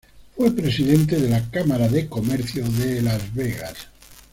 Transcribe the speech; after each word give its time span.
Fue 0.35 0.49
Presidenta 0.49 1.15
de 1.15 1.29
la 1.29 1.47
Cámara 1.51 1.87
de 1.87 2.09
Comercio 2.09 2.67
de 2.67 3.03
Las 3.03 3.35
Vegas. 3.35 3.75